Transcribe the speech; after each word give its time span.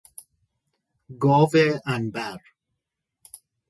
گاو 1.21 1.51
عنبر 1.93 2.39